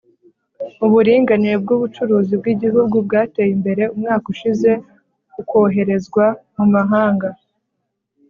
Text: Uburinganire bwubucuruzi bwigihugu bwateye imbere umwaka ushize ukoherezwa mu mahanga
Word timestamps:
Uburinganire 0.85 1.55
bwubucuruzi 1.63 2.33
bwigihugu 2.41 2.95
bwateye 3.05 3.49
imbere 3.57 3.83
umwaka 3.95 4.25
ushize 4.33 4.71
ukoherezwa 5.41 6.25
mu 6.55 6.65
mahanga 6.73 7.29